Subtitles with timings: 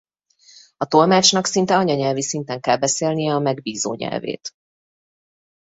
[0.77, 4.51] A tolmácsnak szinte anyanyelvi szinten kell beszélnie a megbízó nyelvét.